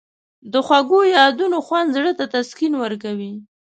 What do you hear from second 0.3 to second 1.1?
د خوږو